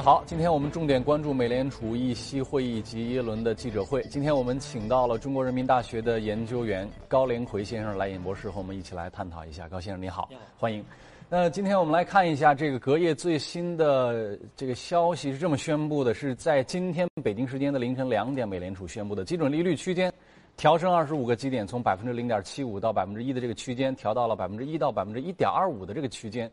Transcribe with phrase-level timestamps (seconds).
[0.00, 4.00] 好，今天我们重点关注美联储议息会议及耶伦的记者会。
[4.04, 9.68] 今天我们请到了中国人民大学的研究员高连奎先生来演播室和我们一起来探讨一下。
[9.68, 10.82] 高先生你好，欢迎。
[11.28, 20.10] 那今天我们来看一下这个隔夜最新的这个消息是这么宣布的：是在今天北京时间的凌晨两点，美联储宣布的基准利率区间
[20.56, 26.50] 调升二十五个基点，从百分之零点七五到百分之一的这个区间调到了百分之一到百分之一点二五的这个区间。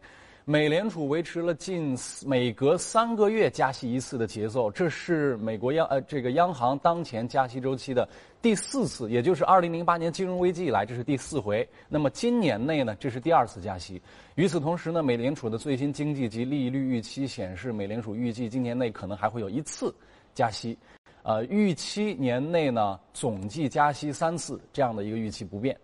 [0.49, 1.93] 美联储维持了近
[2.25, 8.07] 每隔三个月加息一次的节奏，这是美国央呃这个央行当前加息周期的
[8.41, 11.67] 第四次，也就是二零零八年金融危机以来这是第四回。
[11.89, 14.01] 那么今年内呢，这是第二次加息。
[14.35, 19.93] 与此同时呢，美联储的最新经济及利率预期显示，美联储预计今年内可能还会有一次
[20.33, 20.77] 加息，
[21.23, 25.77] 呃，预期年内呢总计加息三次，这样的一个预期不变。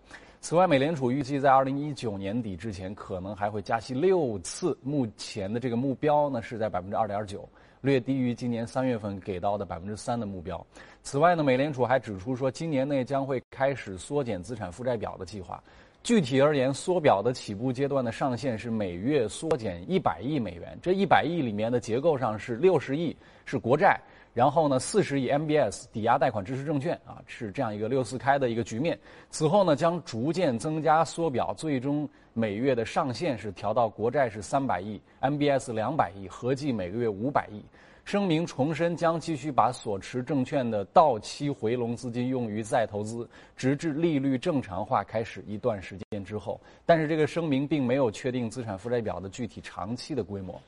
[0.44, 4.78] 此外，美联储预计在二零一九年底之前可能还会加息六次。
[4.84, 7.48] 目前的这个目标呢是在百分之二点九，
[7.80, 10.62] 略低于今年三月份给到的百分之三的目标。
[11.02, 15.64] 此外呢，美联储还指出说，今年内将会开始缩减资产负债表的计划。
[16.04, 20.78] 具体而言，缩表的起步阶段的上限是每月缩减一百亿美元。
[20.82, 23.98] 这一百亿里面的结构上是六十亿是国债。
[24.34, 28.98] 然后呢，四十亿 MBS 抵押贷款支持证券啊，是这样一个六四开的一个局面。
[29.30, 37.64] 此后呢，将逐渐增加缩表，最终每月的上限是调到国债是三百亿，MBS 两百亿，合计每个月五百亿。
[38.06, 46.60] 声明重申将继续把所持证券的到期回笼资金用于再投资，直至利率正常化开始一段时间之后。
[46.86, 50.60] 但是这个声明并没有确定资产负债表的具体长期的规模。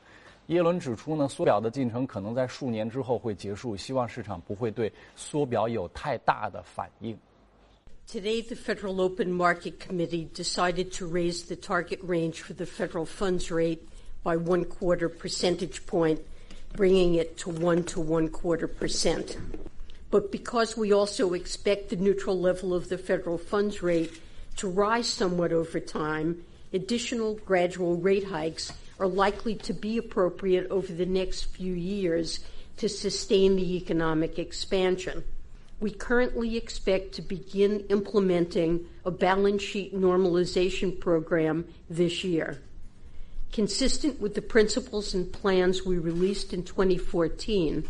[0.47, 7.17] 耶伦指出呢，缩表的进程可能在数年之后会结束，希望市场不会对缩表有太大的反应。
[8.07, 13.49] Today, the Federal Open Market Committee decided to raise the target range for the federal funds
[13.49, 13.79] rate
[14.23, 16.19] by one quarter percentage point,
[16.75, 19.37] bringing it to one to one quarter percent.
[20.09, 24.11] But because we also expect the neutral level of the federal funds rate
[24.57, 26.43] to rise somewhat over time,
[26.73, 32.40] additional gradual rate hikes are likely to be appropriate over the next few years
[32.78, 35.24] to sustain the economic expansion.
[35.78, 42.62] We currently expect to begin implementing a balance sheet normalization program this year.
[43.52, 47.84] Consistent with the principles and plans we released in 2014,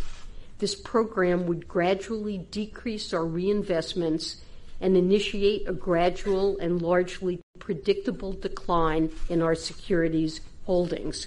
[0.59, 4.41] this program would gradually decrease our reinvestments
[4.81, 11.25] and initiate a gradual and largely predictable decline in our securities holdings。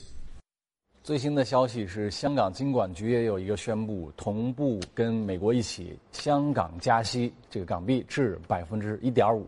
[1.01, 9.47] 最新的消息是，香港金管局也有一个宣布，同步跟美国一起，香港加息这个港币至百分之一点五。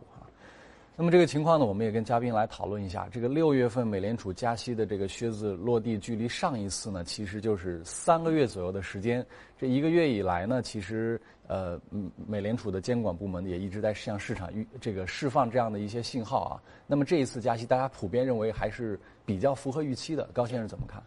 [0.95, 3.07] 那么这个情况呢，我们也跟嘉宾来讨论一下。
[3.11, 9.25] 这个六月份美联储加息的这个靴子落地，距离上一次呢，其实就是三个月左右的时间。
[9.57, 11.19] 这一个月以来呢，其实。
[11.47, 11.77] 呃，
[12.29, 16.63] 美联储的监管部门也一直在向市场预这个释放这样的一些信号啊。
[16.87, 20.23] 那么这一次加息，大家普遍认为还是比较符合预期的。
[20.31, 21.03] 高先生怎么看？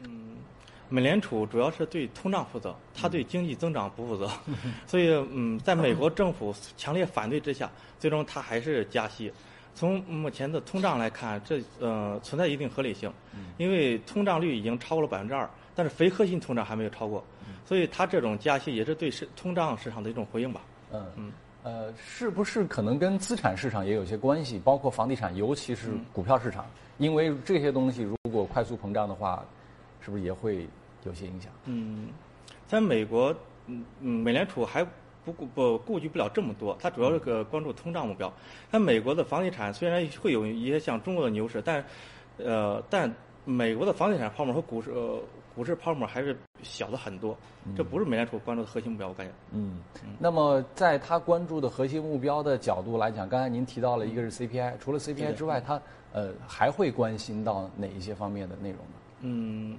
[0.00, 0.38] 嗯，
[0.88, 4.30] 美联储主要是对通胀负责，它对经济增长不负责。
[4.86, 9.32] 所以，嗯，在美国政府强烈反对之下，最终它还是加息。
[9.74, 13.12] 从目前的通胀来看，这呃存在一定合理性，
[13.56, 17.24] 因为通胀率已经超过了百分之二，但是非核心通胀还没有超过。
[17.66, 20.60] 所以它这种加息也是对市通胀市场的一种回应吧。
[20.92, 21.32] 嗯嗯，
[21.64, 24.60] 呃，是不是可能跟资产市场也有些关系？
[24.62, 26.66] 包括房地产，尤其是股票市场，
[26.98, 29.44] 因为这些东西如果快速膨胀的话，
[30.04, 30.68] 是不是也会
[31.04, 31.50] 有些影响？
[31.64, 32.08] 嗯，
[32.66, 33.34] 在美国，
[33.66, 34.84] 嗯嗯，美联储还
[35.24, 38.32] 不顾不顾及不了这么多，它主要是个关注通胀目标。
[38.70, 41.84] 那美国的房地产虽然会有一些像中国的牛市，但
[42.36, 43.10] 呃，但
[43.44, 45.20] 美国的房地产泡沫和股市呃。
[45.54, 47.38] 股市泡沫还是小的很多，
[47.76, 49.32] 这不是美联储关注的核心目标，我感觉。
[49.52, 49.78] 嗯，
[50.18, 55.80] 那么在他关注的核心目标的角度来讲，刚才您提到了一个是 CPI，除了 CPI 之外，他
[56.12, 58.94] 呃还会关心到哪一些方面的内容呢？
[59.20, 59.78] 嗯，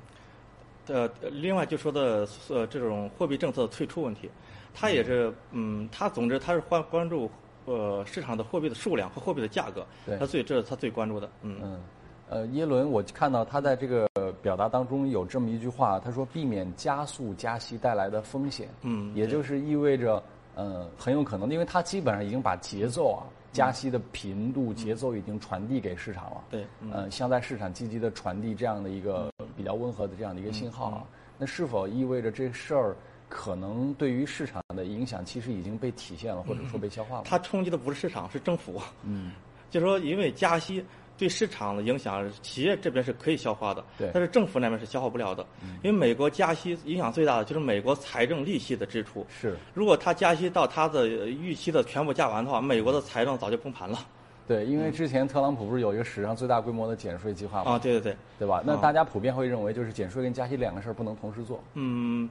[0.88, 4.30] 呃，另外就说的呃这种货币政策的退出问题，
[4.74, 7.30] 他也是嗯，他总之他是关关注
[7.66, 9.86] 呃市场的货币的数量和货币的价格，
[10.20, 11.80] 他最这是他最关注的，嗯。
[12.28, 14.10] 呃，耶伦，我看到他在这个
[14.42, 20.24] 表达当中有这么一句话，他说避免加速加息带来的风险，嗯，也就是意味着，
[20.56, 23.22] 呃，很有可能，因为他基本上已经把节奏啊，
[23.56, 31.04] 加息的频度节奏已经传递给市场了，对，呃，像在市场积极的传递这样的一个比较温和的这样的一个信号啊，
[31.38, 32.96] 那是否意味着这事儿
[33.30, 37.24] 可能对于市场的影响其实已经被体现了，或者说被消化了？
[37.26, 39.32] 它冲击的不是市场，是政府，嗯，
[39.70, 40.86] 就是说因为加息。
[41.18, 45.46] 对市场的影响，企业这边是可以消化的，对但是政府那边是消化不了的，
[45.82, 49.26] 因为美国加息影响最大的就是美国财政利息的支出。
[49.30, 54.00] 是如果它加息到它的呃预期的全部加完的话，美国的财政早就崩盘了。
[54.48, 57.72] 对，因为之前特朗普不是有一个史上最大规模的减税计划吗？
[57.72, 58.62] 啊，对对对，对吧？
[58.64, 61.64] 那啊大家普遍会认为，就是减税跟加息两个事儿不能同时做。
[61.74, 62.30] 嗯，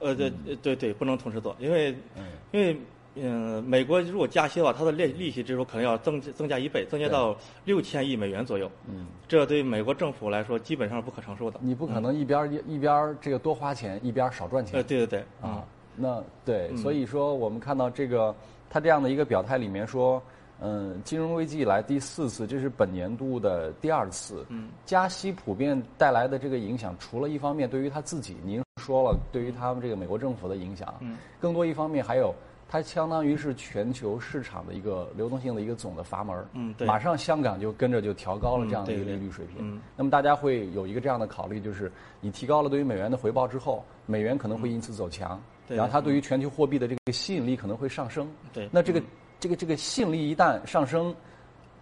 [0.00, 2.76] 呃，对呃对对，不能同时做，因为嗯因为
[3.16, 8.68] 嗯、美国如果加息的话，它的利利息支出可能要增增加一倍，增加到六千亿美元左右。
[8.88, 11.60] 嗯，这对美国政府来说基本上是不可承受的。
[11.62, 14.82] 你不可能一边儿一一边儿这个多花钱，一边儿少赚钱呃，。
[14.82, 15.64] 对对对，啊，
[15.94, 18.34] 那对，嗯所以说我们看到这个
[18.68, 20.20] 他这样的一个表态里面说，
[20.60, 32.34] 嗯，金融危机以来第四次，这是本年度的第二次，嗯，加息普遍带来的这个影响，除了一方面对于他自己，您说了对于他们这个美国政府的影响，嗯，更多一方面还有。
[32.68, 36.86] 它相当于是全球市场的一个流动性的一个总的阀门嗯对。
[36.86, 39.80] 马上香港就跟着就调高了嗯这样的一个利率水平，嗯。
[39.96, 41.90] 那么大家会有一个这样的考虑，就是
[42.20, 45.76] 你提高了对于美元的回报之后，美元可能会因此走强，对。
[45.76, 48.28] 然后它对于全球货币的这个吸引力可能会上升。
[48.52, 48.68] 对。
[48.72, 49.04] 那这个嗯
[49.38, 51.14] 这个这个吸引力一旦上升，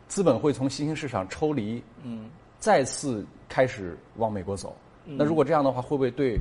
[0.09, 4.77] 资本会从新兴市场抽离，嗯，再次开始往美国走。
[5.05, 6.39] 那如果这样的话，会不会对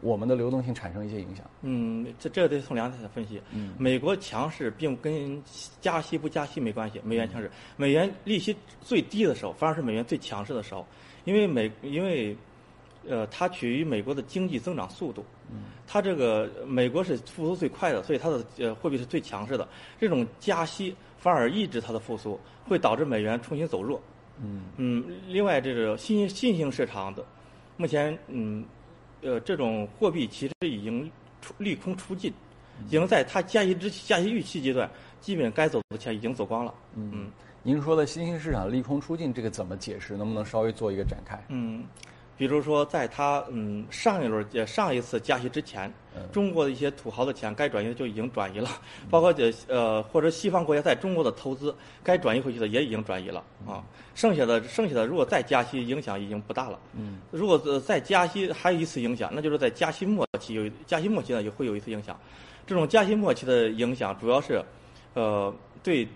[0.00, 1.44] 我们的流动性产生一些影响？
[1.62, 3.40] 嗯，这这得从两点分析。
[3.52, 5.42] 嗯美国强势并跟
[5.80, 10.86] 加息不加息没关系，美元强势，美元利息最低的时候，反而是美元最强势的时候，
[11.24, 12.36] 因为美因为，
[13.06, 15.24] 呃，它取决于美国的经济增长速度。
[15.50, 19.66] 嗯它这个美国是复苏最快的，所以它的呃货币是最强势的。
[19.98, 24.00] 这种加息反而抑制它的复苏，会导致美元重新走弱。
[24.40, 27.24] 嗯嗯，另外这个新新兴市场的，
[27.76, 28.64] 目前嗯，
[29.22, 32.32] 呃，这种货币其实已经出利空出尽，
[32.86, 34.88] 已经在它加息之加息预期阶段，
[35.20, 36.74] 基本该走的钱已经走光了。
[36.94, 37.30] 嗯
[37.62, 40.16] 您说的新兴市场利空出尽，这个怎么解释？
[40.16, 41.38] 能不能稍微做一个展开？
[41.48, 41.84] 嗯，
[42.38, 45.92] 比如说在它嗯上一轮呃上一次加息之前，
[46.32, 48.68] 中国的一些土豪的钱该转移的就已经转移了，
[49.08, 53.84] 包括这呃或者西方国家在中国的投资该转移回去的也已经转移了啊，
[54.14, 56.78] 剩下的剩下的如果再加息，影响已经不大了。
[56.94, 57.18] 嗯。
[57.30, 62.18] 如果呃再加息还有一次影响，那就是在加息末期有加息末期呢也会有一次影响。
[62.66, 64.62] 这种加息末期的影响主要是，
[65.14, 65.52] 呃，
[65.82, 66.06] 对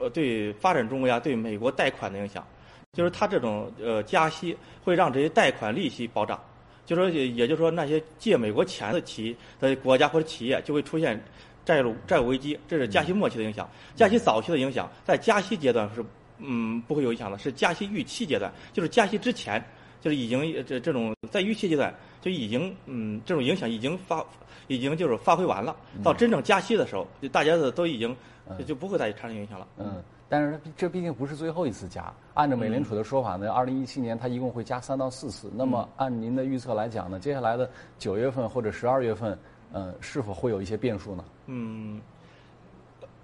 [0.00, 2.44] 呃对发展中国家对美国贷款的影响，
[2.92, 6.42] 就是它这种呃加息会让这些贷款利息暴涨，
[6.86, 11.22] 就说也也就是说那些借美国钱的企的国家或者企业就会出现
[11.64, 13.68] 债务债务危机，这是加息末期的影响。
[13.94, 16.04] 加息早期的影响，在加息阶段是
[16.38, 19.62] 嗯不会有影响的，是加息预期阶段，就是加息之前。
[20.02, 24.24] 就是已经这这种在预期阶段就已经嗯这种影响已经发
[24.66, 28.16] 已经就是发挥完了，到真正加息的时候，就大家的都已经
[28.58, 29.66] 就就不会再产生影响了。
[29.78, 32.12] 嗯，但是这毕竟不是最后一次加。
[32.34, 35.50] 按照美联储的说法呢，二零一七年它一共会加三到四次。
[35.54, 37.68] 那么按您的预测来讲呢，接下来的
[37.98, 39.38] 九月份或者十二月份，
[39.72, 41.24] 呃，是否会有一些变数呢？
[41.46, 42.00] 嗯，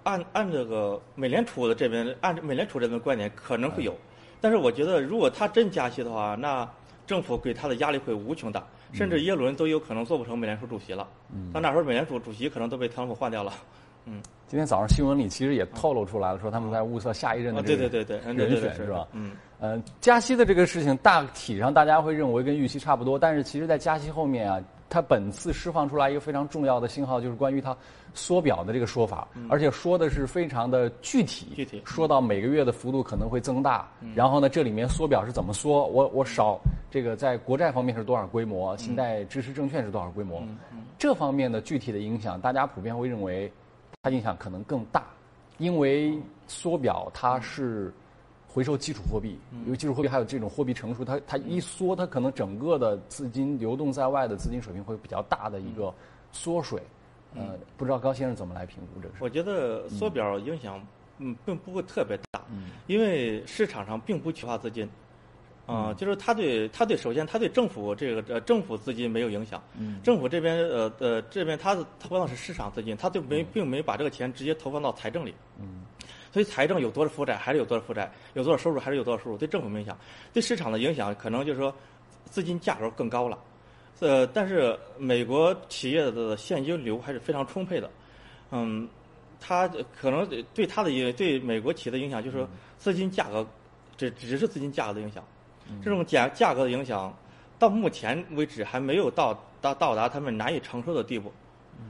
[0.03, 3.95] 按按这个美联储的这边，按美联储这边观点可能会有，
[4.39, 6.69] 但是我觉得如果它真加息的话，那
[7.05, 8.63] 政府给它的压力会无穷大，
[8.93, 11.07] 甚至耶伦都有可能做不成美联储主席了。
[11.53, 13.53] 到那时候美联储主席可能都被特朗普换掉了。
[14.47, 19.07] 今天早上新闻里其实也透露出来了，说他们在物色下一任的啊，这个对对对对，嗯人选是吧？
[19.11, 19.31] 嗯。
[19.59, 27.75] 呃，加息的这个事情大体上大家会认为跟预期差不多，但是其实，在加息后面啊，它本次释放出来一个非常重要的信号，就是关于它
[28.13, 31.55] 缩表的这个说法，而且说的是非常的具体，嗯。
[31.55, 36.59] 具体嗯说到每个月的幅度可能会增大，然后呢，这里面缩表是怎么缩，我我少
[36.91, 38.77] 这个在国债方面是多少规模，嗯。
[38.77, 40.41] 信贷支持证券是多少规模，
[40.99, 43.51] 这方面的具体的影响，大家普遍会认为
[44.07, 45.05] 它影响可能更大，
[45.57, 47.93] 因为缩表它是
[48.47, 55.93] 回收基础货币，因为基础货币还有这种货币乘数，它它一缩，它可能整个的资金流动在外的资金水平会比较大的一个
[56.31, 56.81] 缩水。
[57.35, 59.21] 呃，不知道高先生怎么来评估这个事？
[59.21, 60.81] 我觉得缩表影响
[61.17, 64.89] 嗯并不会特别大，嗯因为市场上并不缺乏资金，
[65.67, 70.01] 啊、就是他对他对首先他对政府这个呃政府资金没有影响，嗯。
[70.01, 75.83] 政府这边呃呃这边他投放的是市场资金，他就没并没把这个钱直接投放到财政里，嗯。
[76.31, 79.97] 所以财政有多少负债还是有多少负债，有多少收入还是有多少收入，对政府没影响，
[80.31, 81.73] 对市场的影响可能就是说
[82.25, 83.37] 资金价格更高了，
[83.99, 87.89] 呃，但是美国企业的现金流还是非常充沛的，
[88.51, 88.87] 嗯，
[89.39, 89.67] 它
[89.99, 92.47] 可能对它的影对美国企业的影响就是说
[92.77, 93.45] 资金价格，
[93.95, 95.23] 这只是资金价格的影响，
[95.83, 97.13] 这种价价格的影响
[97.59, 101.31] 到目前为止还没有到到到达他们难以承受的地步，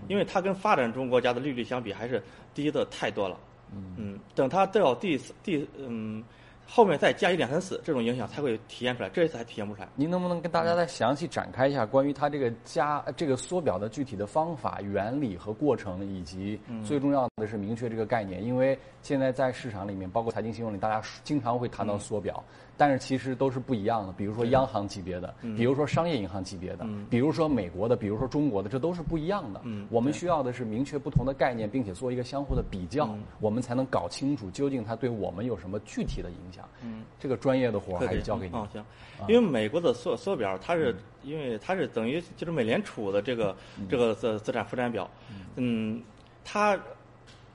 [0.08, 2.22] 因为它跟发展中国家的利率相比还是
[2.54, 3.38] 低的太多了。
[3.72, 6.24] 嗯，等它到第四第嗯
[6.70, 9.88] 后面再加一两三四，这种影响才会体现出来，这一次还体现不出来。
[9.96, 18.44] 您能不能跟大家再详细展开一下关于它这个加这个缩表的具体的方法、原理和过程，以及最重要的是明确这个概念？
[18.44, 22.44] 因为现在在市场里面，包括财经新闻里，大家经常会谈到缩表，
[22.78, 24.14] 但是其实都是不一样的。
[24.14, 29.62] 比如说央行级别的，比如说商业银行级别的，比如说美国的，比如说中国的，这都是不一样的。
[29.90, 36.64] 我们需要的是明确不同的概念，并且做一个相互的比较，我们才能搞清楚究竟它对我们有什么具体的影响。
[36.84, 38.56] 嗯，这个专业的活还是交给你。
[38.56, 38.86] 哦，行，
[39.28, 43.56] 因为美国的缩缩表，它是因为它是等于就是美联储的这个
[43.90, 45.10] 这个资资产负债表，
[45.56, 46.02] 嗯，
[46.44, 46.80] 它。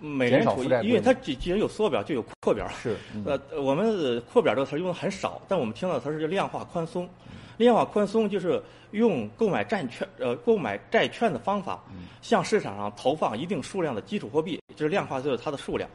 [0.05, 2.69] 美联储，因为它既既然有缩表，就有扩表。
[2.69, 7.09] 是，呃，我们扩表这个词用的很少，但我们听到它是叫量化宽松。
[7.57, 11.81] 量化宽松就是用购买债券，呃，购买债券的方法，
[12.21, 15.89] 向市场上投放一定数量的基础货币，就是量化就是它的数量。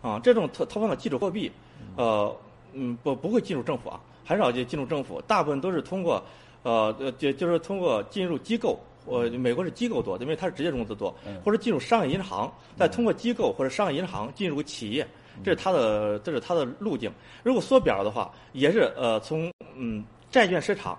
[0.00, 1.52] 啊，这种投投放的基础货币，
[1.96, 2.34] 呃，
[2.72, 6.20] 嗯，不不会进入政府啊，很少就进入政府，大部分都是通过，
[6.64, 8.80] 呃，就就是通过进入机构。
[9.04, 15.06] 我美国是机构多，因为它是直接融资多，或者进入商业银行，再通过机构或者商业银行进入企业，
[15.44, 17.10] 这是它的这是它的路径。
[17.42, 20.98] 如果缩表的话，也是呃从嗯债券市场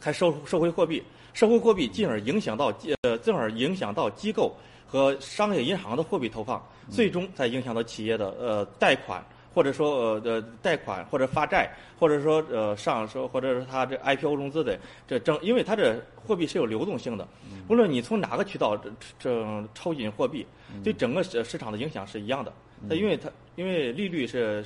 [0.00, 4.54] 开收收回货币，收回货币，进而影响到呃进而影响到机构
[4.86, 9.24] 和商业银行的货币投放，最终再影响到企业的呃贷款。
[9.56, 17.26] 或者说呃的贷款或者发债，或者说呃上说或者是他这 IPO 融资的这正，因为它这货币是有流动性的，
[17.66, 20.46] 无论你从哪个渠道这这抽引货币，
[20.84, 22.52] 对整个市市场的影响是一样的。
[22.86, 24.62] 它因为它因为利率是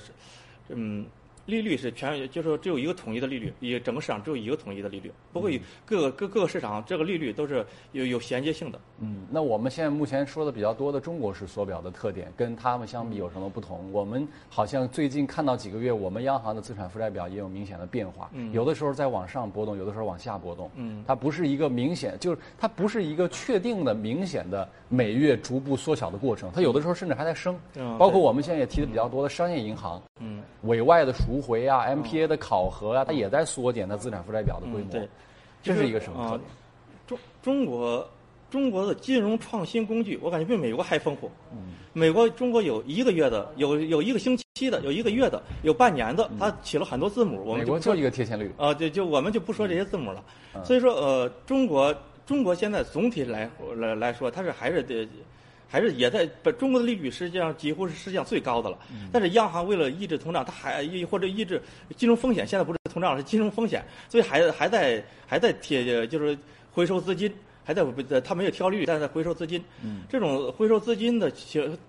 [0.71, 1.07] 嗯。
[1.51, 8.81] 利率是全，就是说只有一个统一的利率，也整个市场只有一个统一的利率，不会各个各各个市场这个利率都是有有衔接性的。
[9.01, 13.91] 嗯，那我们现在目前说的比较多的中国式缩表的特点，跟他们相比有什么不同？
[13.93, 20.71] 我们好像最近看到几个月，我们央行的资产负债表也有明显的变化，嗯有的时候在往上波动，有的时候往下波动。
[20.77, 27.59] 嗯，它不是一个明显，就是它不是一个确定的明显的每月逐步缩小的过程，它有的时候甚至还在升。
[27.75, 31.40] 嗯，包括我们现在也提的比较多的商业银行，嗯，委外的赎。
[31.41, 34.91] 回啊，MPA 的考核啊，它也在缩减它资产负债表的规模。
[34.91, 35.09] 对，
[35.63, 36.43] 这是一个什么特点？
[37.07, 38.09] 中中国
[38.51, 41.31] 中国的金融创新工具，我感觉比美国还丰富。
[41.93, 47.55] 美国中国有一个月的，有有一个星期的，有一个月的，有半年的，它起了很多字母。
[47.57, 48.53] 美国就一个贴现率。
[48.57, 50.23] 啊，对，就我们就不说这些字母了。
[50.65, 51.95] 所以说，呃，中国
[52.27, 55.09] 中国现在总体来来来说，它是还是得。
[55.71, 58.77] 还是也在不中国的利率实际上几乎是世界上最高的了，
[59.13, 61.63] 但是央行为了抑制通胀，它还或者抑制
[61.97, 66.37] 金融风险，现在不是通胀是金融风险，所以还还在还在贴就是
[66.73, 67.33] 回收资金，
[67.65, 67.85] 还在
[68.21, 69.63] 它没有调利率，但是在回收资金。
[70.09, 71.33] 这种回收资金的，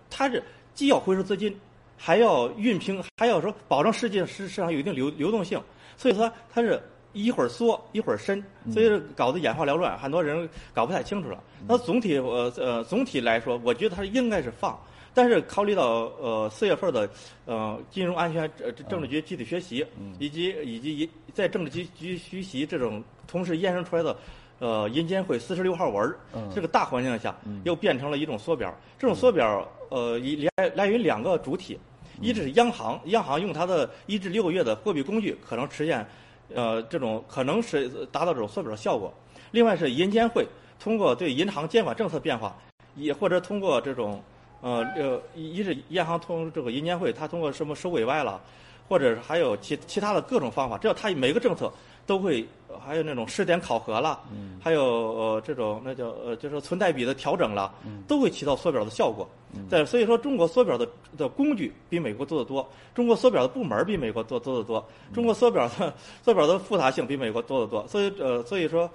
[0.09, 0.43] 它是
[0.75, 1.59] 既要回收资金，
[1.97, 5.59] 还要熨平，还要说保证世界市市场有一定流流动性，
[5.97, 6.79] 所以说它是。
[7.13, 11.43] 一会儿缩一会儿伸，所以搞得眼花缭乱，很多人搞不太清楚了。
[11.67, 14.79] 那总体呃呃总体来说，我觉得它应该是放，
[15.13, 17.09] 但是考虑到呃四月份的
[17.45, 19.85] 呃金融安全呃政治局集体学习，
[20.19, 24.15] 以及以及在政治局局学习这种同时衍生出来的
[24.59, 26.15] 呃银监会四十六号文
[26.53, 28.73] 这个大环境下，又变成了一种缩表。
[28.97, 30.17] 这种缩表呃
[30.57, 31.77] 来来源于两个主体，
[32.21, 36.05] 一是央行，央行用它的一至六个月的货币工具可能实现。
[36.55, 39.13] 呃，这种可能是达到这种缩表的效果。
[39.51, 40.47] 另外是银监会
[40.79, 42.55] 通过对银行监管政策变化，
[42.95, 44.21] 也或者通过这种
[44.61, 48.39] 呃呃，一是央行通这个银监会，它通过什么收委外了，
[48.87, 51.71] 或者还有其其他的各种方法，只要它每个政策
[52.05, 52.45] 都会，
[52.79, 54.19] 还有那种试点考核了，
[54.59, 57.73] 还有呃这种那叫呃就是存贷比的调整了，
[58.07, 59.27] 都会起到缩表的效果。
[59.69, 65.93] 在所以说，中国缩表的的工具比美国多得多，中国缩表的部门比美国多多得多，中国缩表的
[66.23, 67.85] 缩表的复杂性比美国多得多。
[67.87, 68.89] 所以呃，所以说，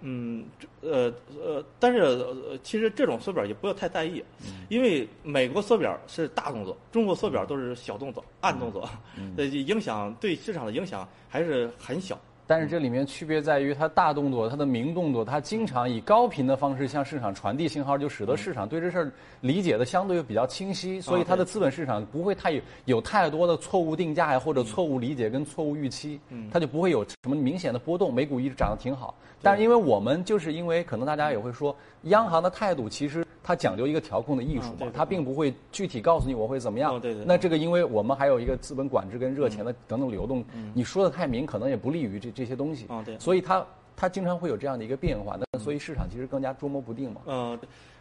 [0.00, 0.46] 嗯，
[0.80, 4.24] 呃呃，但是呃，其实这种缩表也不要太在意，
[4.70, 8.88] 因为美国缩表是大动作，中国缩表都是小动作、暗动作，
[9.36, 12.18] 呃，影响对市场的影响还是很小。
[12.48, 19.12] 但是这里面区别在于，它大动作，它的明动作，它经常以高频的方式向市场传递信号，就使得市场对这事儿
[19.42, 26.18] 理解的相对比较清晰，所以它的资本市场不会太有有太多的错误定价呀，或者错误理解跟错误预期，
[26.50, 28.14] 它就不会有什么明显的波动。
[28.14, 33.22] 美股一直涨得挺好，但是因为我们就是因为可能大家也会说，央行的态度其实。
[33.48, 37.00] 它讲究一个调控的艺术嘛，它并不会具体告诉你我会怎么样。
[37.00, 37.24] 对对。
[37.24, 42.84] 那这个，因为我们还有一个资本管制跟热钱的等等流动，你说的太明，可能也不利于这这些东西。
[42.88, 43.18] 啊，对。
[43.18, 47.22] 所以它它经常会有这样的一个变化，那所以市场其实更加捉摸不定嘛。
[47.24, 47.58] 呃，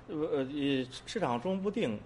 [0.10, 0.46] 呃，
[1.06, 1.98] 市场捉摸不定。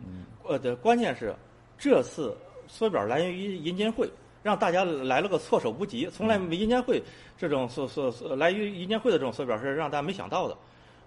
[0.44, 1.34] 呃的关键是，
[1.80, 4.08] 这次缩表来源于银监会，
[4.44, 6.08] 让大家来了个措手不及。
[6.14, 7.02] 从来银监会
[7.40, 10.56] 这种所所所来于银监会的这种缩表是让大家没想到的。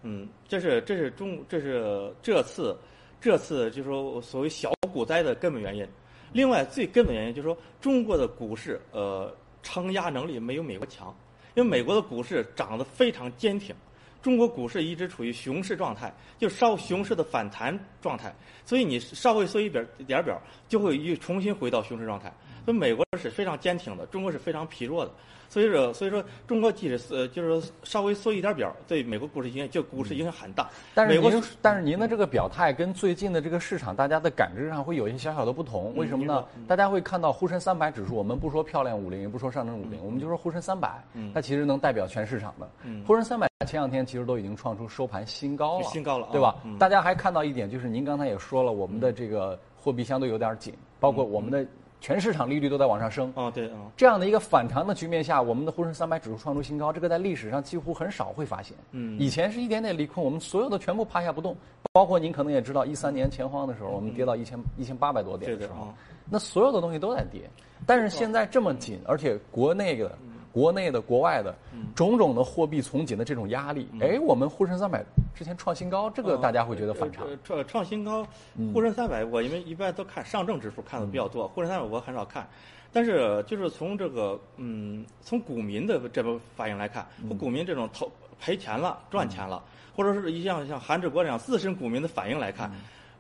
[0.07, 2.77] 嗯，这是这是中这是这次
[3.21, 5.85] 这次就是说所谓小股灾的根本原因。
[6.31, 11.15] 另外最根本原因就是说中国的股市呃承压能力没有美国强，
[11.55, 13.75] 因为美国的股市涨得非常坚挺。
[14.21, 18.35] 中国股市一直处于熊市状态，就稍熊市的反弹状态，
[18.65, 22.33] 所以你稍微缩一点点表，就会又重新回到熊市状态。
[22.65, 25.11] 所以美国是非常坚挺的，中国是非常疲弱的。
[25.47, 30.69] 所以说，所以说中国即使呃，就是稍微缩一点表，对美国股市影响就股市影响很大。
[30.95, 35.95] 但是您，但是您的这个表态跟最近的这个市场大家的感知上会有一些小小的不同。
[35.95, 36.45] 为什么呢？
[36.67, 41.01] 大家会看到沪深三百指数，我们不说漂亮五零，也不说上证五零，我们就说沪深三百，
[41.33, 42.69] 它其实能代表全市场的。
[43.07, 46.57] 沪深三百前两天其实都已经创出收盘新高了，新高了，对吧？
[46.81, 51.65] 大家还看到一点，就是您刚才也说了，我们的这个货币相对有点紧，包括我们的。
[52.05, 53.33] 全市场利率都在往上升。
[53.35, 58.77] 啊，对啊，这样的一个反常的局面下，我们的沪深三百指数创出新高，这个在历史上几乎很少会发现。
[58.91, 61.57] 嗯，以前是一点点利空，我们所有的全部趴下不动，
[61.93, 65.89] 包括您可能也知道，一三年钱荒的时候，我们跌到一千一千八百多点的时候，
[66.29, 67.49] 那所有的东西都在跌，
[67.87, 70.13] 但是现在这么紧，而且国内的。
[70.55, 71.53] 国内的、国外的，
[71.97, 77.27] 种种的货币从紧的这种压力，哎，我们沪深三百之前创新高，这个大家会觉得反常。
[77.43, 78.25] 创创新高，
[78.73, 82.49] 沪深三百，我因为一般都看上证指数看的比较多，沪深三百我很少看。
[82.93, 87.05] 但是就是从这个，嗯，从股民的这个反应来看，
[87.37, 88.09] 股民这种投
[88.39, 89.61] 赔钱了、赚钱了，
[89.97, 92.71] 或者是一像像韩志国这样自身股民的反应来看，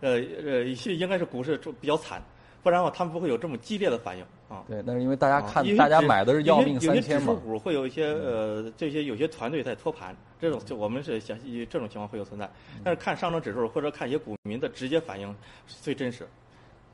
[0.00, 2.22] 呃呃，应该是股市比较惨。
[2.64, 4.64] 不然的话，他们不会有这么激烈的反应啊。
[4.66, 6.94] 对，那是因为大家看，大家买的是要命三千嘛。
[6.94, 12.50] 有些指数股会有一些呃，这些有些团队在托盘，这种就我们是想以这种情况会有存在。
[12.82, 15.32] 但是看上证指数或者看一些股民的直接反应
[15.66, 16.26] 最真实。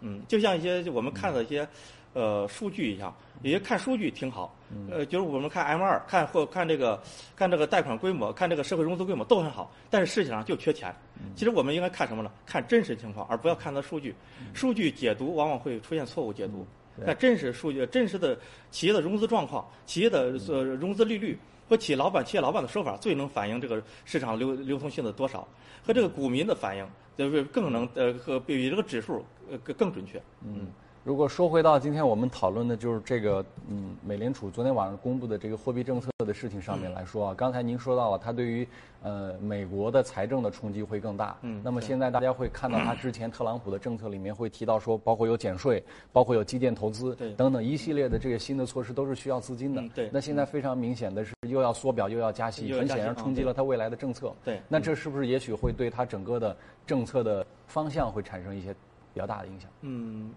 [0.01, 1.66] 嗯，就像一些我们看到一些。
[2.12, 4.55] 呃，数据一样，也看数据挺好。
[4.90, 7.01] 呃，就是我们看 M 二，看或看这个，
[7.37, 9.73] 看这个贷款规模，看这个社会融资规模都很好。
[9.88, 10.94] 但是实际上就缺钱。
[11.37, 12.31] 其实我们应该看什么呢？
[12.44, 14.14] 看真实情况，而不要看它数据。
[14.55, 16.66] 数据解读往往会出现错误解读。
[17.05, 18.38] 看真实数据，真实的
[18.70, 25.46] 企业的融资状况，企业的呃融资利率和企业老板、企业老板的说法，最能反映这个市场流流通性的多少，
[25.87, 30.20] 和这个股民的反应，呃更能呃和比这个指数呃更更准确。
[30.44, 30.66] 嗯。
[31.03, 38.69] 如果说回到今天我们讨论的就是这个，嗯，美联储昨天晚上公布的这个货币政策的事情上面来说啊，刚才您说到了，它对于
[39.03, 41.35] 呃美国的财政的冲击会更大。
[41.41, 41.63] 嗯。
[41.65, 45.83] 那么现在大家会看到，它之前特朗普的政策里面会提到说，包括有减税，
[46.13, 49.83] 包括有基建投资，等等一系列的这个新的措施都是需要资金的。
[49.95, 50.11] 对。
[50.13, 54.35] 那现在非常明显的是，又要缩表又要加息，很显然冲击了他未来的政策。
[54.45, 54.61] 对。
[54.69, 56.55] 那这是不是也许会对他整个的
[56.87, 58.75] 政策的方向会产生一些
[59.15, 59.71] 比较大的影响？
[59.81, 60.31] 嗯，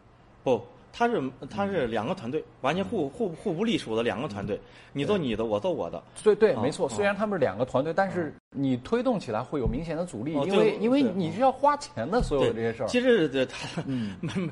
[0.44, 0.62] 不。
[0.96, 4.60] 他是他是两个团队，完全互互互不隶属的两个团队，
[4.92, 6.04] 你做你的，我做我的。
[6.24, 6.88] 对对，没错。
[6.88, 12.86] 虽然他们是两个团队，但是你推动起来会有明显的阻力，因为因为你是要花钱的，所有的这些事儿。
[12.86, 14.18] 其实他嗯。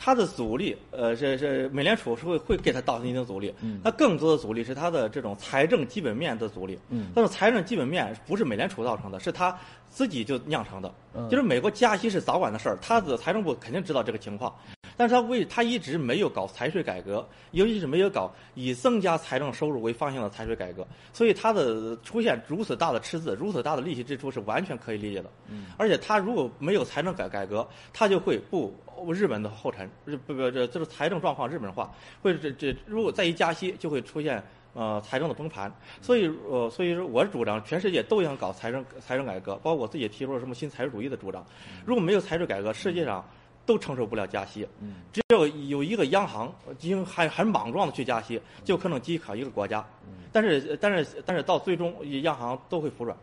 [0.00, 3.52] 它的阻力，呃，是是美联储是会会给它造成一定阻力。
[3.60, 3.80] 嗯。
[3.82, 6.78] 那更多的阻力是它的这种财政基本面的阻力。
[6.88, 7.08] 嗯。
[7.12, 10.94] 但是财政基本面不是美联储造成的，是它自己就酿成的。
[11.14, 11.28] 嗯。
[11.28, 14.54] 就是美国加息是早晚的事儿，它的财政部肯定知道这个情况，
[14.98, 25.30] 但是他为他一直没有搞财税改革，尤其是没有搞以增加财政收入为方向的财税改革，所以他的出现如此大的赤字、如此大的利息支出是完全可以理解的。
[25.48, 25.66] 嗯。
[25.78, 28.74] 而且他如果没有财政改改革，他就会步。
[29.14, 31.88] 日本的后尘，日不不这这是财政状况日本化，
[32.20, 34.42] 会这这如果再一加息，就会出现
[34.74, 35.72] 呃财政的崩盘。
[36.02, 41.46] 所以呃所以说我是主张全世界都想搞财政财政改革，包括我自己提出了什么新财税主义的主张。
[41.86, 43.24] 如果没有财税改革，世界上
[43.68, 44.66] 都承受不了加息。
[45.12, 49.84] 只要有一个央行经还很很莽撞的去加息，就可能击垮一个国家。
[50.32, 53.14] 但是但是但是到最终央行都会服软，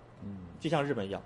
[0.60, 1.19] 就像日本一样。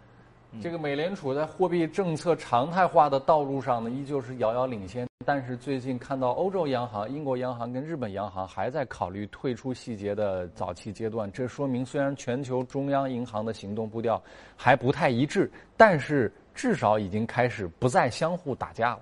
[0.61, 5.07] 这个美联储在货币政策常态化的道路上呢，依旧是遥遥领先。
[5.25, 14.19] 但是最近看到欧洲央行、英国央行跟日本央行还在考虑退出细节的早期阶段，这说明虽然全球中央银行的行动步调
[14.55, 19.01] 还不太一致，但是至少已经开始不再相互打架了。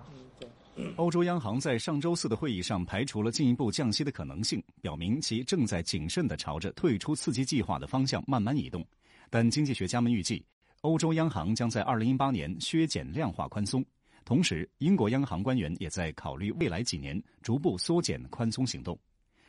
[0.95, 8.85] 欧洲央行在上周四的会议上排除了进一步降息的可能性，表明其正在谨慎地朝着退出刺激计划的方向慢慢移动。
[9.31, 10.45] 但经济学家们预计。
[10.81, 13.83] 欧洲央行将在二零一八年削减量化宽松，
[14.23, 18.95] 同时，英国央行官员也在考虑未来几年逐步缩减宽松行动。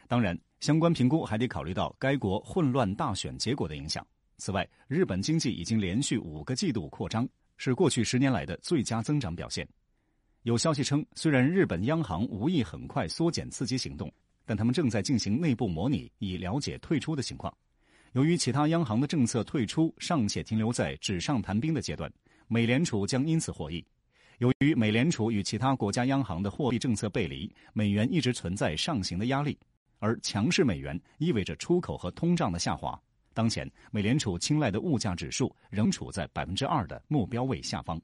[0.09, 4.05] 当然，相关评估还得考虑到该国混乱大选结果的影响。
[4.39, 9.69] 此外，日本经济已经连续五个季度扩张，是过去十年来的最佳增长表现。
[10.45, 14.11] 有消息称，虽然日本央行无意很快缩减刺激行动，
[14.47, 17.53] 但他们正在进行内部模拟，以了解退出的情况。
[18.13, 22.11] 由于其他央行的政策退出尚且停留在纸上谈兵的阶段，
[22.47, 23.85] 美联储将因此获益。
[24.39, 29.59] 由于美联储与其他国家央行的货币政策背离，美元一直存在上行的压力，
[29.99, 32.99] 而强势美元意味着出口和通胀的下滑。
[33.39, 37.97] 当前，美联储青睐的物价指数仍处在百分之二的目标位下方。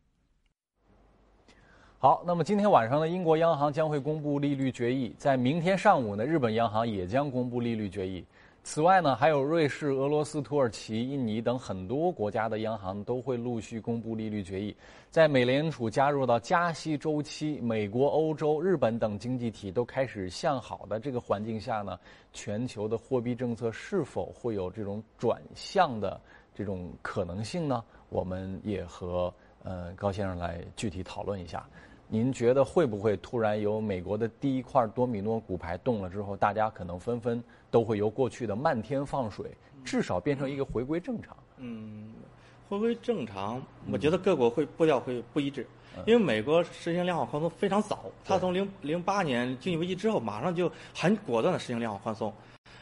[1.98, 8.24] 好，那么今天晚上呢，英国央行将会公布利率决议，在明天上午呢，日本央行也将公布利率决议。
[8.64, 14.74] 此外呢，还有瑞士、俄罗斯、土耳其、印尼等很多国家的央行都会陆续公布利率决议。
[15.10, 22.00] 在美联储加入到加息周期，美国、欧洲、日本等经济体都开始向好的这个环境下呢，
[22.32, 26.18] 全球的货币政策是否会有这种转向的
[26.54, 27.84] 这种可能性呢？
[28.08, 31.68] 我们也和呃高先生来具体讨论一下。
[32.08, 39.50] 您觉得会不会突然由美国的第一块多米诺骨牌动了之后，大家可能纷纷都会由过去的漫天放水，
[39.84, 41.36] 至少变成一个回归正常？
[41.56, 42.12] 嗯，
[42.68, 45.66] 回归正常，我觉得各国会步调会不一致，
[46.06, 52.32] 因为美国实行量化宽松非常早，它从零零八年经济危机之后，马上就很果断的实行量化宽松，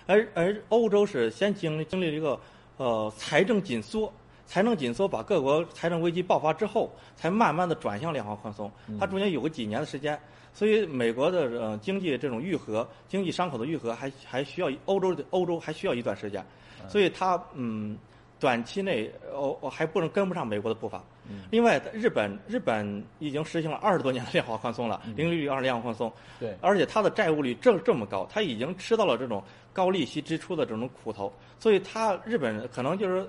[0.07, 2.39] 而而欧洲是先经经历了一个
[2.77, 4.13] 呃财政紧缩。
[4.53, 8.71] 财政紧缩把各国财政危机爆发之后，才慢慢的转向量化宽松。
[9.01, 10.21] 它中间有个几年的时间，
[10.53, 16.45] 所以美国的呃经济这种愈合，经济伤口的愈合还还需要欧洲的欧洲还需要一段时间，
[16.87, 17.97] 所以它嗯
[18.39, 21.03] 短期内哦还不能跟不上美国的步伐。
[21.51, 33.27] 另外，日本日本已经实行了二十多年的量化宽松了，零利率二量化宽松，对，而且它的债务率这这么高，它已经吃到了这种高利息支出的这种苦头，所以它日本可能就是。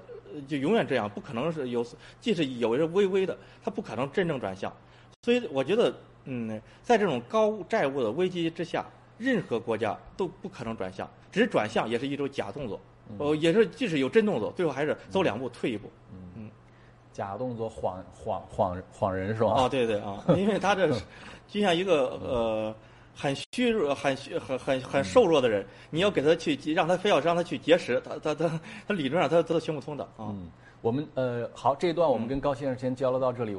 [0.47, 1.85] 就永远这样，不可能是有，
[2.19, 4.71] 即使有着微微的，它不可能真正转向。
[5.23, 5.93] 所以我觉得，
[6.25, 8.85] 嗯，在这种高债务的危机之下，
[9.17, 12.79] 任何国家都不可能转向，只是转向也是一种假动作，
[13.17, 15.89] 呃，也是即使有真动作，最后还是走两步退一步。
[16.35, 16.49] 嗯，
[17.11, 19.51] 假动作晃晃晃晃人是吧？
[19.53, 20.87] 啊，对对啊，因为他这
[21.47, 22.75] 就像一个呃。
[23.15, 30.29] 很虚弱、很虚、很很很瘦弱的人，你要给他去让他非要让他去节食，他他他他理论上他他都行不通的啊。
[30.29, 30.49] 嗯，
[30.81, 33.51] 我们呃好，这一段我们跟高先生先交流到这里。